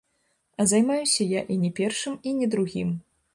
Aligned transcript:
А 0.61 0.65
займаюся 0.71 1.27
я 1.37 1.43
і 1.57 1.59
не 1.67 1.71
першым, 1.81 2.17
і 2.31 2.35
не 2.39 2.49
другім. 2.57 2.89